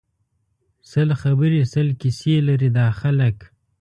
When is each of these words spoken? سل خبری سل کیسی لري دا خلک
سل 0.91 1.09
خبری 1.21 1.61
سل 1.73 1.87
کیسی 2.01 2.35
لري 2.47 2.69
دا 2.77 2.87
خلک 2.99 3.37